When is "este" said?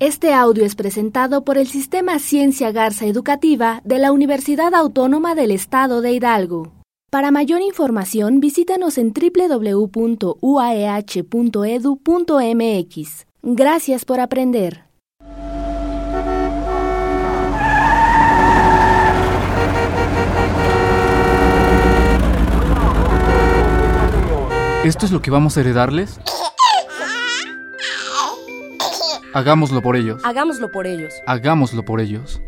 0.00-0.32